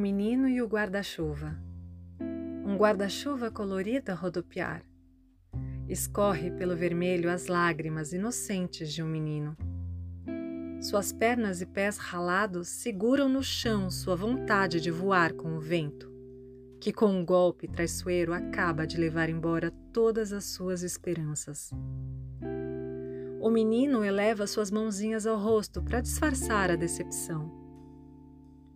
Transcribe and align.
menino 0.00 0.48
e 0.48 0.62
o 0.62 0.66
guarda-chuva. 0.66 1.56
Um 2.64 2.76
guarda-chuva 2.76 3.50
colorido 3.50 4.10
a 4.10 4.14
rodopiar. 4.14 4.82
Escorre 5.88 6.50
pelo 6.50 6.74
vermelho 6.74 7.30
as 7.30 7.46
lágrimas 7.46 8.12
inocentes 8.12 8.92
de 8.92 9.02
um 9.02 9.06
menino. 9.06 9.56
Suas 10.80 11.12
pernas 11.12 11.60
e 11.60 11.66
pés 11.66 11.98
ralados 11.98 12.68
seguram 12.68 13.28
no 13.28 13.42
chão 13.42 13.90
sua 13.90 14.16
vontade 14.16 14.80
de 14.80 14.90
voar 14.90 15.34
com 15.34 15.56
o 15.56 15.60
vento, 15.60 16.10
que 16.80 16.92
com 16.92 17.06
um 17.06 17.24
golpe 17.24 17.68
traiçoeiro 17.68 18.32
acaba 18.32 18.86
de 18.86 18.96
levar 18.96 19.28
embora 19.28 19.70
todas 19.92 20.32
as 20.32 20.44
suas 20.46 20.82
esperanças. 20.82 21.70
O 23.40 23.50
menino 23.50 24.04
eleva 24.04 24.46
suas 24.46 24.70
mãozinhas 24.70 25.26
ao 25.26 25.38
rosto 25.38 25.82
para 25.82 26.00
disfarçar 26.00 26.70
a 26.70 26.76
decepção. 26.76 27.50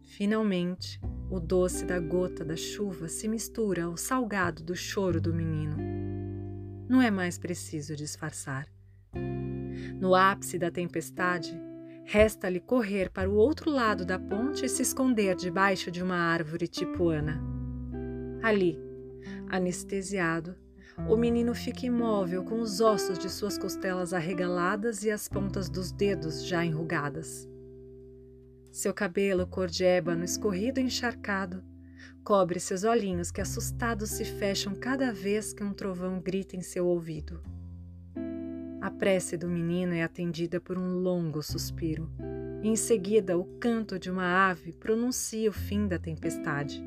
Finalmente, 0.02 1.00
o 1.30 1.40
doce 1.40 1.84
da 1.84 1.98
gota 1.98 2.44
da 2.44 2.56
chuva 2.56 3.08
se 3.08 3.26
mistura 3.26 3.84
ao 3.84 3.96
salgado 3.96 4.62
do 4.62 4.76
choro 4.76 5.20
do 5.20 5.32
menino. 5.32 5.76
Não 6.88 7.00
é 7.00 7.10
mais 7.10 7.38
preciso 7.38 7.96
disfarçar. 7.96 8.68
No 9.98 10.14
ápice 10.14 10.58
da 10.58 10.70
tempestade, 10.70 11.58
resta-lhe 12.04 12.60
correr 12.60 13.10
para 13.10 13.28
o 13.28 13.34
outro 13.34 13.70
lado 13.70 14.04
da 14.04 14.18
ponte 14.18 14.64
e 14.64 14.68
se 14.68 14.82
esconder 14.82 15.34
debaixo 15.34 15.90
de 15.90 16.02
uma 16.02 16.16
árvore 16.16 16.68
tipuana. 16.68 17.42
Ali, 18.42 18.78
anestesiado, 19.48 20.54
o 21.08 21.16
menino 21.16 21.54
fica 21.54 21.86
imóvel 21.86 22.44
com 22.44 22.60
os 22.60 22.80
ossos 22.80 23.18
de 23.18 23.28
suas 23.30 23.58
costelas 23.58 24.12
arregaladas 24.12 25.02
e 25.02 25.10
as 25.10 25.28
pontas 25.28 25.68
dos 25.68 25.90
dedos 25.90 26.46
já 26.46 26.64
enrugadas. 26.64 27.48
Seu 28.74 28.92
cabelo 28.92 29.46
cor 29.46 29.68
de 29.68 29.84
ébano 29.84 30.24
escorrido 30.24 30.80
e 30.80 30.82
encharcado 30.82 31.62
cobre 32.24 32.58
seus 32.58 32.82
olhinhos 32.82 33.30
que 33.30 33.40
assustados 33.40 34.10
se 34.10 34.24
fecham 34.24 34.74
cada 34.74 35.12
vez 35.12 35.52
que 35.52 35.62
um 35.62 35.72
trovão 35.72 36.20
grita 36.20 36.56
em 36.56 36.60
seu 36.60 36.84
ouvido. 36.88 37.40
A 38.80 38.90
prece 38.90 39.36
do 39.36 39.46
menino 39.46 39.94
é 39.94 40.02
atendida 40.02 40.60
por 40.60 40.76
um 40.76 40.98
longo 40.98 41.40
suspiro, 41.40 42.10
em 42.64 42.74
seguida 42.74 43.38
o 43.38 43.44
canto 43.60 43.96
de 43.96 44.10
uma 44.10 44.50
ave 44.50 44.72
pronuncia 44.72 45.48
o 45.48 45.52
fim 45.52 45.86
da 45.86 45.96
tempestade. 45.96 46.84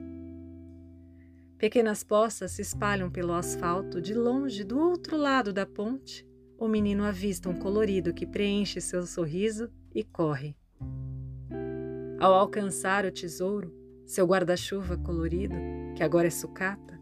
Pequenas 1.57 2.03
poças 2.03 2.51
se 2.51 2.61
espalham 2.61 3.09
pelo 3.09 3.31
asfalto 3.31 4.01
de 4.01 4.13
longe 4.13 4.65
do 4.65 4.77
outro 4.77 5.15
lado 5.15 5.53
da 5.53 5.65
ponte. 5.65 6.27
O 6.57 6.67
menino 6.67 7.05
avista 7.05 7.47
um 7.47 7.57
colorido 7.57 8.13
que 8.13 8.27
preenche 8.27 8.81
seu 8.81 9.07
sorriso 9.07 9.71
e 9.95 10.03
corre. 10.03 10.53
Ao 12.19 12.33
alcançar 12.33 13.05
o 13.05 13.11
tesouro, 13.11 13.71
seu 14.03 14.25
guarda-chuva 14.25 14.97
colorido, 14.97 15.55
que 15.95 16.01
agora 16.01 16.25
é 16.25 16.31
sucata, 16.31 16.99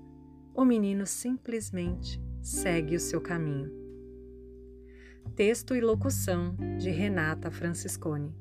o 0.53 0.65
menino 0.65 1.05
simplesmente 1.05 2.21
segue 2.41 2.97
o 2.97 2.99
seu 2.99 3.21
caminho. 3.21 3.71
Texto 5.33 5.73
e 5.73 5.79
locução 5.79 6.55
de 6.77 6.89
Renata 6.89 7.49
Franciscone. 7.49 8.35